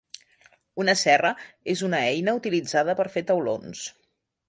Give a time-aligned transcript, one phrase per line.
[0.83, 1.33] Una serra
[1.75, 3.89] és una eina utilitzada per fer taulons.